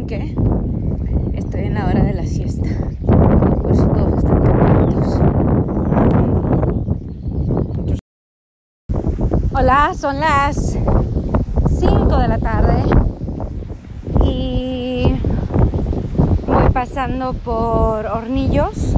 [0.06, 0.34] que
[1.34, 2.68] Estoy en la hora de la siesta.
[3.04, 5.20] Por eso todos están calientes.
[9.66, 10.78] Ya son las
[11.78, 12.82] 5 de la tarde
[14.24, 15.16] y
[16.46, 16.70] voy
[17.44, 18.96] por hornillos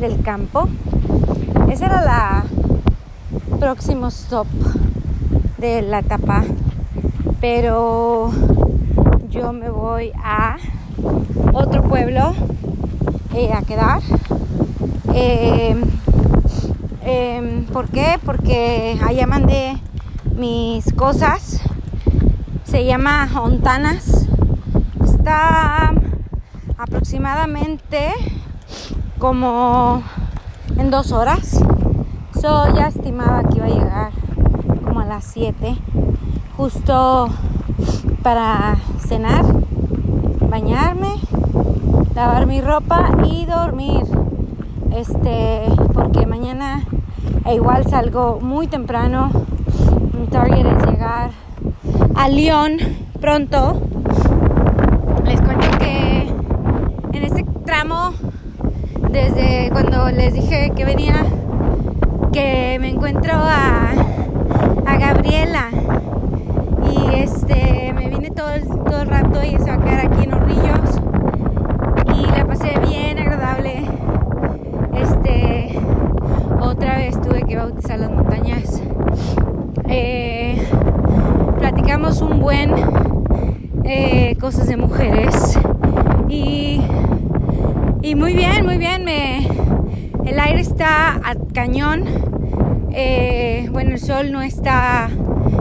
[0.00, 0.68] del campo.
[1.70, 2.44] Ese era la
[3.60, 4.46] próximo stop
[5.58, 6.44] de la etapa,
[7.42, 8.30] pero
[9.28, 10.56] yo me voy a
[11.52, 12.32] otro pueblo
[13.34, 14.00] eh, a quedar.
[15.14, 15.76] Eh,
[17.70, 18.18] ¿Por qué?
[18.24, 19.76] Porque allá mandé
[20.36, 21.60] mis cosas.
[22.64, 24.26] Se llama Hontanas.
[25.04, 25.92] Está
[26.82, 28.10] aproximadamente
[29.18, 30.02] como
[30.76, 31.62] en dos horas.
[32.40, 34.12] So, ya estimaba que iba a llegar
[34.82, 35.76] como a las 7,
[36.56, 37.28] justo
[38.24, 39.44] para cenar,
[40.50, 41.14] bañarme,
[42.16, 44.02] lavar mi ropa y dormir.
[44.92, 45.62] Este,
[45.94, 46.82] porque mañana
[47.52, 49.30] igual salgo muy temprano.
[50.18, 51.30] Mi target es llegar
[52.16, 52.78] a Lyon
[53.20, 53.80] pronto.
[55.24, 56.28] Les cuento que
[57.12, 57.44] en este
[59.10, 61.26] desde cuando les dije que venía,
[62.32, 63.90] que me encuentro a,
[64.86, 65.68] a Gabriela.
[66.88, 68.50] Y este me vine todo
[68.86, 71.00] todo el rato y se va a quedar aquí en Hornillos
[72.16, 73.82] y la pasé bien agradable.
[74.94, 75.76] Este
[76.60, 78.80] otra vez tuve que bautizar las montañas.
[79.88, 80.68] Eh,
[81.58, 82.74] platicamos un buen
[83.82, 85.58] eh, cosas de mujeres.
[86.28, 86.80] Y,
[88.02, 89.46] y muy bien muy bien me
[90.24, 92.04] el aire está a cañón.
[92.92, 95.10] Eh, bueno, el sol no está.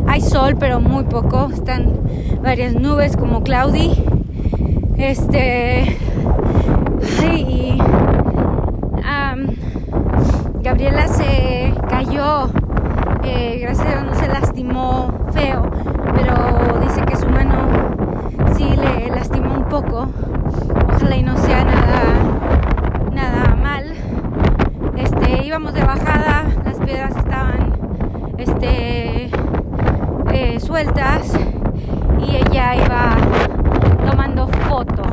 [0.07, 1.49] Hay sol, pero muy poco.
[1.51, 1.99] Están
[2.43, 3.91] varias nubes como cloudy.
[4.97, 5.97] Este.
[7.23, 7.77] Y.
[10.61, 12.49] Gabriela se cayó.
[13.23, 15.71] Eh, gracias a Dios no se lastimó feo.
[16.15, 17.55] Pero dice que su mano
[18.55, 20.07] sí le lastimó un poco.
[20.95, 23.11] Ojalá y no sea nada.
[23.11, 23.95] Nada mal
[24.97, 27.73] este, íbamos de bajada, las piedras estaban
[28.37, 29.29] este,
[30.31, 31.33] eh, sueltas
[32.25, 33.17] y ella iba
[34.09, 35.03] tomando foto.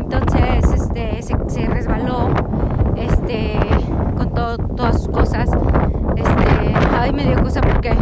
[0.00, 2.28] Entonces este, se, resbaló
[2.94, 3.58] este,
[4.16, 5.50] con todas sus cosas.
[6.14, 7.96] Este, ay, me dio cosa porque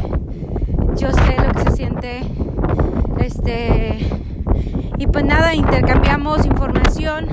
[0.96, 2.20] yo sé lo que se siente.
[3.18, 3.96] Este,
[4.98, 7.28] y pues nada, intercambiamos información.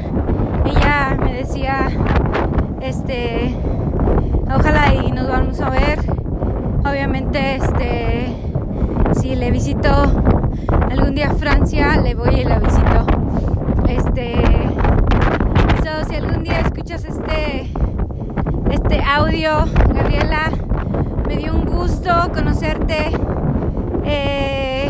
[0.64, 1.90] Ella me decía
[2.80, 3.54] este,
[4.56, 6.00] ojalá y nos vamos a ver.
[6.86, 8.28] Obviamente, este,
[9.20, 9.89] si le visito
[10.92, 13.06] algún día a Francia, le voy y la visito.
[13.88, 14.36] Este,
[15.84, 17.72] so, si algún día escuchas este,
[18.72, 20.52] este audio, Gabriela,
[21.28, 23.12] me dio un gusto conocerte.
[24.06, 24.89] Eh,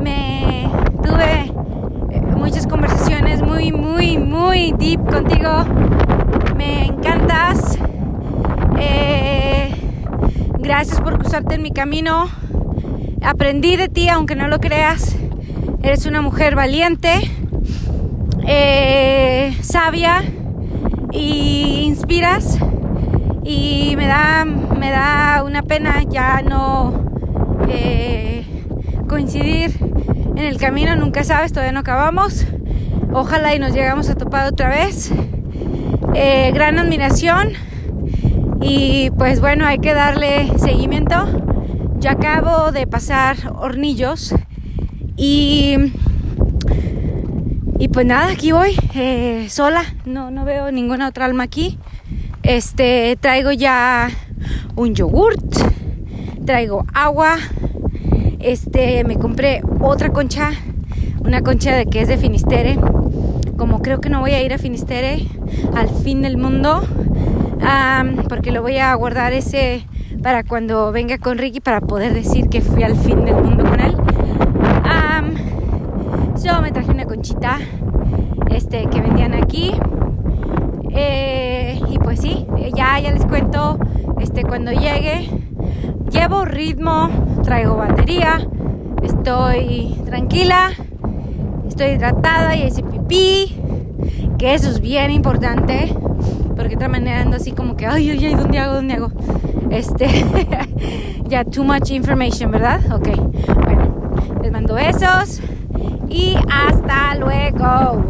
[0.00, 0.70] me
[1.02, 1.52] tuve
[2.36, 5.64] muchas conversaciones muy, muy, muy deep contigo
[6.58, 7.78] me encantas.
[8.80, 9.74] Eh,
[10.58, 12.28] gracias por cruzarte en mi camino.
[13.22, 15.16] Aprendí de ti, aunque no lo creas.
[15.82, 17.30] Eres una mujer valiente,
[18.46, 20.22] eh, sabia
[21.12, 22.58] y inspiras.
[23.44, 26.92] Y me da, me da una pena ya no
[27.68, 28.44] eh,
[29.08, 29.78] coincidir
[30.36, 30.94] en el camino.
[30.96, 32.46] Nunca sabes, todavía no acabamos.
[33.12, 35.10] Ojalá y nos llegamos a topar otra vez.
[36.52, 37.52] Gran admiración
[38.60, 41.14] y pues bueno, hay que darle seguimiento.
[42.00, 44.34] Ya acabo de pasar hornillos
[45.16, 45.76] y,
[47.78, 51.78] y pues nada, aquí voy eh, sola, no, no veo ninguna otra alma aquí.
[52.42, 54.10] Este, traigo ya
[54.76, 55.42] un yogurt,
[56.46, 57.36] traigo agua,
[58.38, 60.52] este, me compré otra concha,
[61.18, 62.78] una concha de que es de Finistere
[63.58, 65.26] como creo que no voy a ir a Finisterre
[65.74, 66.86] al fin del mundo,
[68.28, 69.86] porque lo voy a guardar ese
[70.22, 73.80] para cuando venga con Ricky para poder decir que fui al fin del mundo con
[73.80, 73.94] él.
[76.42, 77.58] yo me traje una conchita
[78.50, 79.72] este, que vendían aquí.
[80.90, 83.78] Eh, y pues sí, ya, ya les cuento
[84.20, 85.28] este, cuando llegue.
[86.10, 87.10] Llevo ritmo,
[87.42, 88.40] traigo batería,
[89.02, 90.70] estoy tranquila,
[91.66, 92.82] estoy hidratada y ese
[94.38, 95.94] que eso es bien importante,
[96.58, 98.74] porque de otra manera ando así como que, ay, ay, ay, ¿dónde hago?
[98.74, 99.12] ¿Dónde hago?
[99.70, 100.08] Este,
[101.28, 102.80] ya, too much information, ¿verdad?
[102.92, 103.10] Ok,
[103.64, 104.10] bueno,
[104.42, 105.40] les mando besos
[106.08, 108.04] y hasta luego.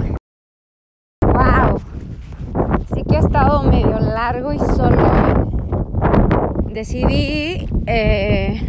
[1.20, 1.78] Wow,
[2.94, 4.96] sí que ha estado medio largo y solo
[6.72, 8.62] decidí eh,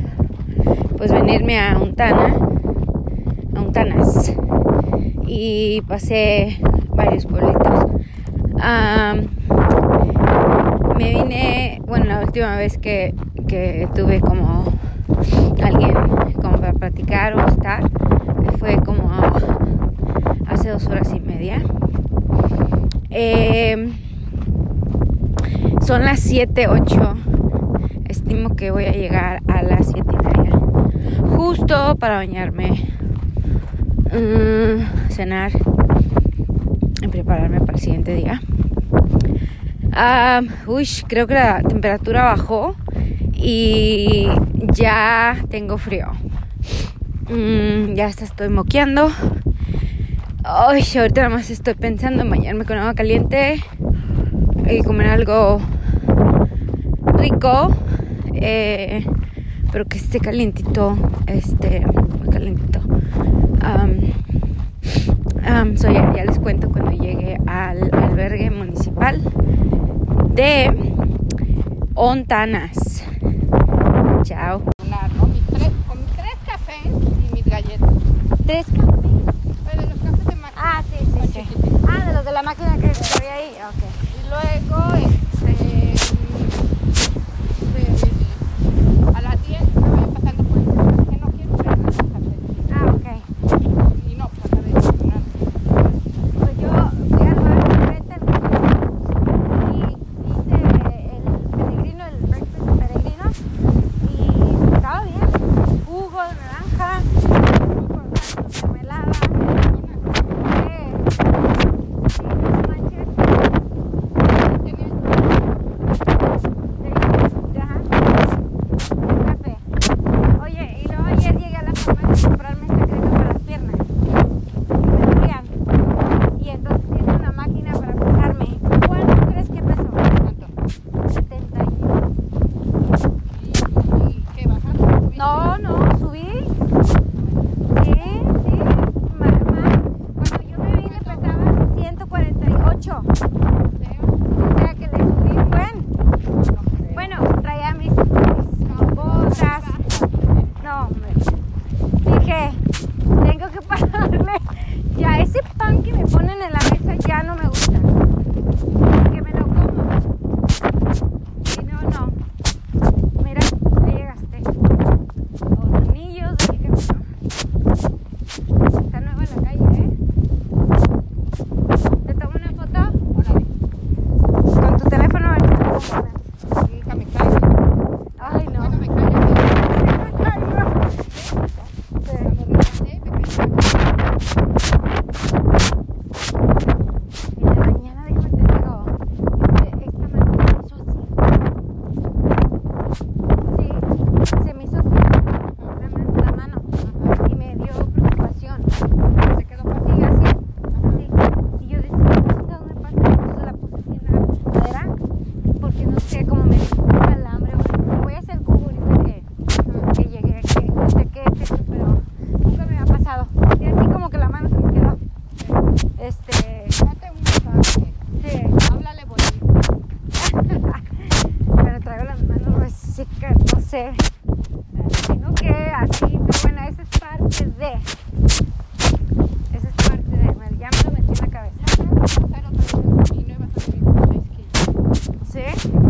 [0.97, 2.36] pues venirme a Untana,
[3.55, 4.36] a Untanas
[5.25, 6.59] y pasé
[6.89, 7.86] varios pueblitos.
[8.55, 9.59] Um,
[10.99, 13.15] me vine, bueno, la última vez que,
[13.47, 14.65] que tuve como
[15.63, 15.93] alguien
[16.41, 17.89] como para platicar o estar,
[18.57, 19.09] fue como
[20.45, 21.63] hace dos horas y media.
[23.11, 23.93] Eh,
[25.79, 27.15] son las 7, 8.
[28.09, 30.59] Estimo que voy a llegar a las 7 y media.
[31.37, 32.89] Justo para bañarme,
[34.11, 35.53] mm, cenar
[37.01, 38.41] y prepararme para el siguiente día.
[39.99, 42.73] Uh, uy, creo que la temperatura bajó
[43.33, 44.29] y
[44.71, 46.07] ya tengo frío.
[47.29, 49.11] Mm, ya hasta estoy moqueando.
[50.45, 53.61] Ay, ahorita nada más estoy pensando en bañarme con agua caliente
[54.71, 55.59] y comer algo
[57.17, 57.75] rico,
[58.35, 59.05] eh,
[59.73, 60.97] pero que esté calientito,
[61.27, 61.85] este,
[62.19, 62.79] muy calientito.
[62.79, 63.99] Um,
[65.75, 69.21] ya, ya, les cuento cuando llegue al albergue municipal
[70.39, 70.71] de
[71.95, 73.03] Ontanas.
[74.23, 74.61] Chao.
[74.77, 77.89] Tres, con mis tres cafés y mis galletas.
[78.45, 78.85] ¿Tres cafés?
[79.69, 80.53] Pero de los cafés de máquina.
[80.55, 81.27] Ah, sí, sí.
[81.33, 81.43] sí.
[81.89, 82.87] Ah, de los de la máquina que
[83.17, 83.51] había ahí.
[83.51, 83.91] Okay.
[84.15, 84.95] Y luego.
[84.95, 85.18] Este,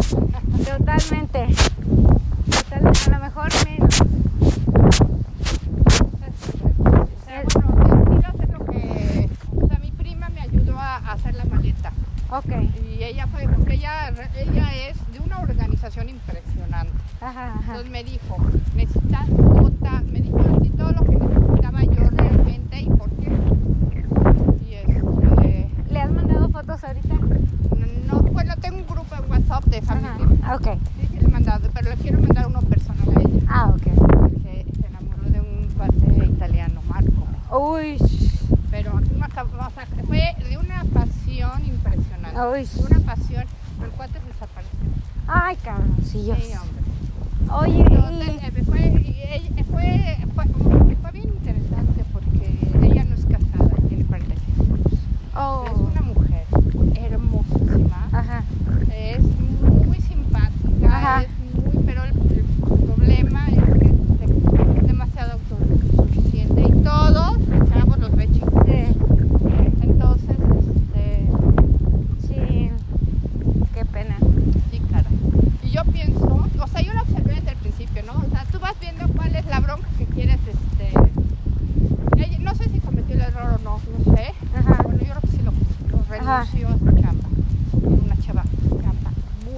[0.09, 1.47] Totalmente.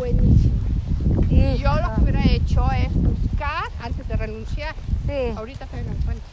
[0.01, 0.55] Buenísima.
[1.29, 4.73] Y yo lo que hubiera hecho es buscar antes de renunciar.
[5.05, 5.33] Sí.
[5.37, 6.27] Ahorita todavía no encuentro.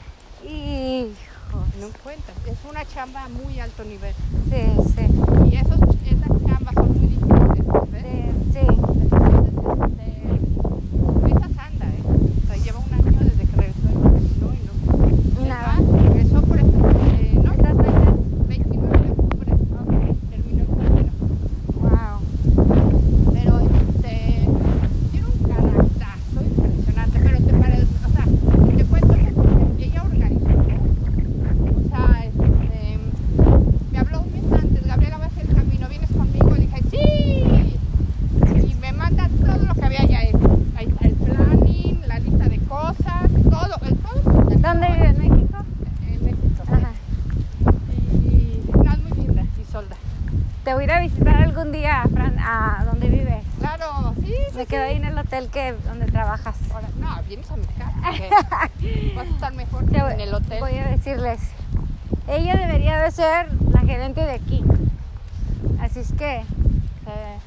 [0.49, 1.59] Hijo.
[1.81, 2.33] No encuentro.
[2.47, 4.15] Es una chamba a muy alto nivel.
[4.51, 4.63] Sí,
[4.97, 5.07] sí.
[5.53, 7.67] Y esos, esas chambas son muy difíciles.
[7.93, 8.05] ¿ves?
[8.53, 8.67] Sí, sí.
[9.03, 9.55] Entonces,
[9.85, 12.03] este, esas anda, ¿eh?
[12.43, 15.45] O sea, lleva un año desde que regresó de México y no.
[15.45, 15.75] Y nada.
[15.77, 18.15] Ah, Regresó por esta, eh, no, ¿Estas fechas?
[18.49, 19.53] 29 de octubre.
[20.31, 21.13] Terminó el camino.
[21.81, 22.19] Wow.
[23.33, 24.15] Pero este,
[25.13, 28.25] tiene un carácter impresionante, pero te parece, o sea,
[28.77, 30.47] te cuento que porque ella organizó.
[31.77, 32.99] O sea, este,
[33.93, 36.83] me habló un mes antes, Gabriela va a hacer el camino, vienes conmigo, le dije,
[36.91, 37.79] sí.
[38.71, 40.59] Y me manda todo lo que había ya hecho.
[40.77, 44.21] Ahí está el planning, la lista de cosas, todo, el todo.
[44.59, 45.07] ¿Dónde vive?
[45.09, 45.59] ¿En México?
[46.07, 46.63] En México.
[46.67, 46.91] Ajá.
[48.13, 49.97] Y no, es muy linda, y solda.
[50.65, 53.45] Te voy a ir a visitar algún día, Fran, a donde vives.
[53.59, 54.57] Claro, sí, sí.
[54.57, 56.57] Me quedo ahí en el hotel que donde trabajas.
[56.73, 57.95] Ahora, no, vienes a mi casa.
[58.03, 60.61] porque Vas a estar mejor Te que voy, en el hotel.
[60.61, 61.41] voy a decirles.
[62.29, 64.63] Ella debería de ser la gerente de aquí.
[65.81, 66.37] Así es que,
[67.07, 67.39] Eh,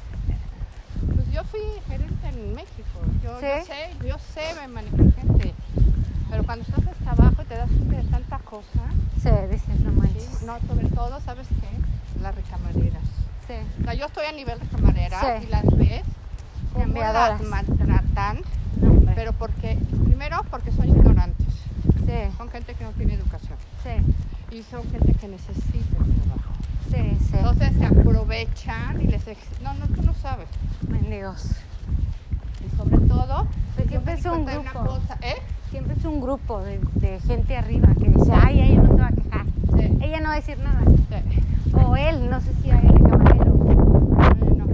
[1.14, 2.98] pues yo fui gerente en México.
[3.22, 3.46] Yo, ¿Sí?
[3.46, 5.54] yo sé, yo sé me manejar gente.
[6.30, 8.80] Pero cuando estás hasta abajo y te das cuenta de tanta cosa,
[9.22, 9.96] se dices, no ¿sí?
[10.00, 10.41] manches.
[10.41, 12.20] no, sobre todo, ¿sabes qué?
[12.20, 13.02] Las recamareras.
[13.46, 13.54] Sí.
[13.80, 15.46] O sea, yo estoy a nivel de camarera Sí.
[15.46, 16.02] y las ves
[16.96, 18.40] las maltratan,
[18.80, 19.76] No, pero porque,
[20.06, 21.46] primero porque son ignorantes,
[22.06, 26.52] Sí, son gente que no tiene educación sí, y son gente que necesita el trabajo.
[26.90, 27.36] sí, sí.
[27.36, 30.48] Entonces se aprovechan y les ex- no, no, tú no sabes.
[30.88, 31.50] Mendigos.
[32.64, 33.46] Y sobre todo,
[33.76, 34.84] Pues siempre es un grupo.
[34.86, 35.36] cosa, ¿eh?
[35.70, 39.06] Siempre es un grupo de, de gente arriba que dice, ay, ella no se va
[39.08, 39.46] a quejar.
[40.02, 40.82] Ella no va a decir nada.
[40.84, 41.74] sí.
[41.74, 43.52] O él, no sé si hay el camarero.
[43.54, 44.66] Bueno,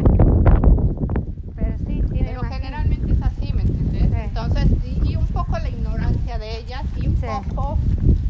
[1.56, 4.02] Pero sí, tiene pero más- generalmente es así, ¿me entiendes?
[4.10, 4.16] Sí.
[4.24, 7.26] Entonces, y, y un poco la ignorancia de ellas y un Sí.
[7.26, 7.78] poco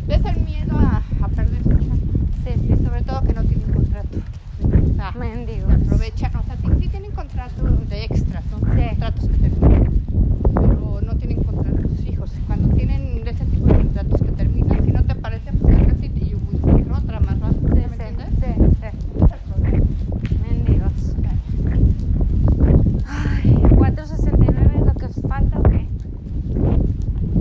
[0.08, 1.96] es el miedo a, a perder su chamba.
[2.44, 2.84] Sí, Y sí.
[2.84, 4.18] sobre todo que no tienen contrato.
[4.64, 5.68] O sea, Mendigos.
[5.68, 8.58] se aprovechan, o sea, sí, sí tienen contrato de extras, ¿no?
[8.74, 8.88] Sí.
[8.90, 9.92] Contratos que terminan,
[10.54, 12.32] pero no tienen contratos fijos.
[12.46, 16.34] Cuando tienen ese tipo de contratos que terminan, si no te parece, pues lárgate y
[16.34, 18.28] busca otra más rápido, Sí, ¿me sí, entiendes?
[18.30, 18.86] sí, sí.
[18.86, 19.84] Ese es el problema.
[20.48, 21.14] Mendigos.
[23.06, 25.86] Ay, 469 es lo que os falta o qué?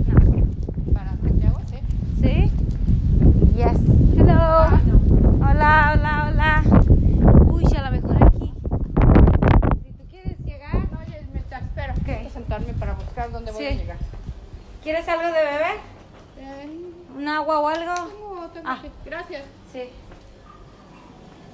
[0.06, 0.92] No.
[0.94, 1.76] Para Santiago, sí.
[2.22, 2.50] ¿Sí?
[3.56, 3.78] Yes.
[4.16, 4.34] Hello.
[4.38, 4.98] Ah, no.
[5.44, 6.62] Hola, hola, hola.
[7.50, 8.52] Uy, a lo mejor aquí.
[9.84, 11.92] Si tú quieres llegar, No, oye, me te espero.
[11.94, 12.04] Ok.
[12.04, 13.76] Tengo que sentarme para buscar dónde voy a Sí.
[13.78, 13.96] llegar.
[14.82, 15.76] ¿quieres algo de beber?
[16.38, 16.68] Eh,
[17.16, 17.94] ¿Un agua o algo?
[18.40, 18.78] no, tengo Ah.
[18.82, 19.44] que- Gracias.
[19.72, 19.82] Sí.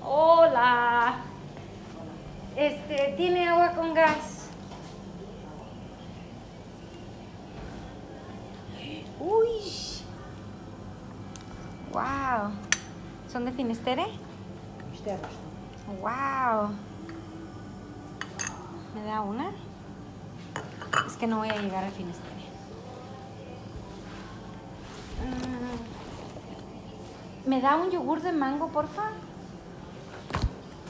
[0.03, 1.17] Hola.
[2.57, 4.49] Este, ¿tiene agua con gas?
[9.21, 9.61] Uy.
[11.93, 12.51] Wow.
[13.31, 14.05] ¿Son de Finestere?
[16.01, 16.71] Wow.
[18.95, 19.51] ¿Me da una?
[21.07, 22.31] Es que no voy a llegar al Finestere.
[25.25, 25.79] Mm.
[27.47, 29.11] ¿Me da un yogur de mango, porfa?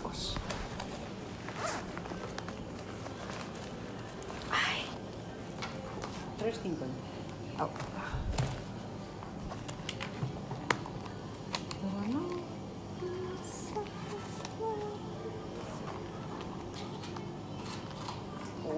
[0.04, 0.34] Ush.
[4.52, 4.84] Ay.
[6.38, 6.86] 3.50.
[7.60, 7.70] Oh.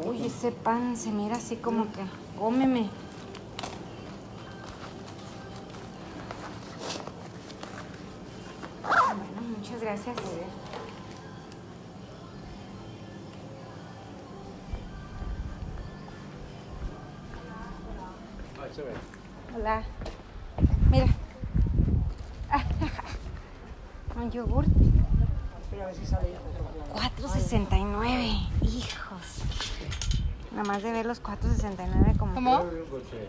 [0.08, 2.06] Uy, ese pan se mira así como que.
[2.38, 2.88] Cómeme.
[31.26, 32.34] 4.69 como.
[32.34, 32.64] ¿Cómo?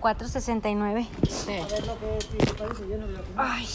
[0.02, 1.08] 4.69.
[1.28, 1.58] Sí.
[1.58, 3.08] A ver lo que te parece, yo no.
[3.36, 3.68] Ay.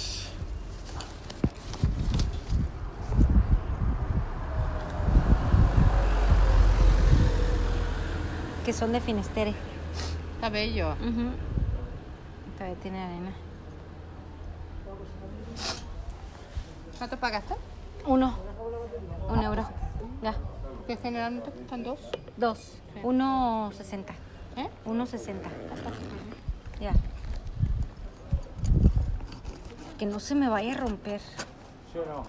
[8.64, 9.55] Que son de Finestere.
[10.37, 10.93] Está bello.
[10.93, 11.31] Ujú.
[12.57, 13.33] Todavía tiene arena.
[16.99, 17.57] ¿Cuánto pagaste?
[18.07, 18.37] Uno.
[19.29, 19.66] Un euro.
[20.23, 20.37] Ya.
[20.87, 22.01] Que generalmente cuestan dos.
[22.37, 22.78] Dos.
[23.03, 24.14] Uno sesenta.
[24.57, 24.68] ¿Eh?
[24.85, 25.49] Uno sesenta.
[26.80, 26.93] Ya.
[29.99, 31.20] Que no se me vaya a romper.
[31.95, 32.26] Yo no.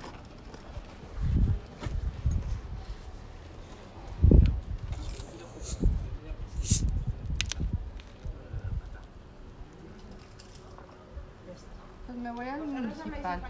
[12.05, 13.41] Pues me voy al municipal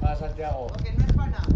[0.00, 0.66] para Santiago?
[0.66, 0.68] a Santiago.
[0.68, 1.46] Porque no es para nada.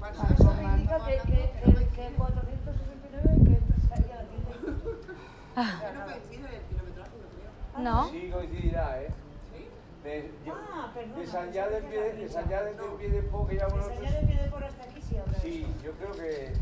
[0.00, 0.34] Para nada.
[0.34, 4.44] Eso me indica que, que, que, que 469 que empezaría tiene.
[5.56, 7.26] Ya no coincide el kilometraje, yo
[7.74, 7.82] creo.
[7.84, 8.08] ¿No?
[8.10, 9.08] Sí, coincidirá, ¿eh?
[10.04, 13.22] De, yo- Ah, perdona, de San Ya del pie, de San Ya del pie de
[13.24, 14.22] Po que llaman Esa ya nosotros.
[14.22, 15.38] le quedé por hasta aquí, sí, habrá.
[15.40, 16.52] Sí, yo creo que.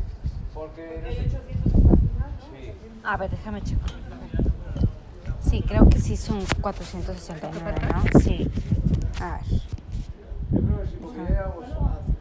[0.53, 0.83] Porque.
[0.83, 2.57] Porque no hay sé- 800 hasta el final, ¿no?
[2.57, 2.73] Sí.
[3.05, 3.89] A ver, déjame checar.
[5.41, 8.19] Sí, creo que sí son 469, ¿no?
[8.19, 8.51] Sí.
[9.21, 9.61] A ver.
[10.51, 12.18] Yo creo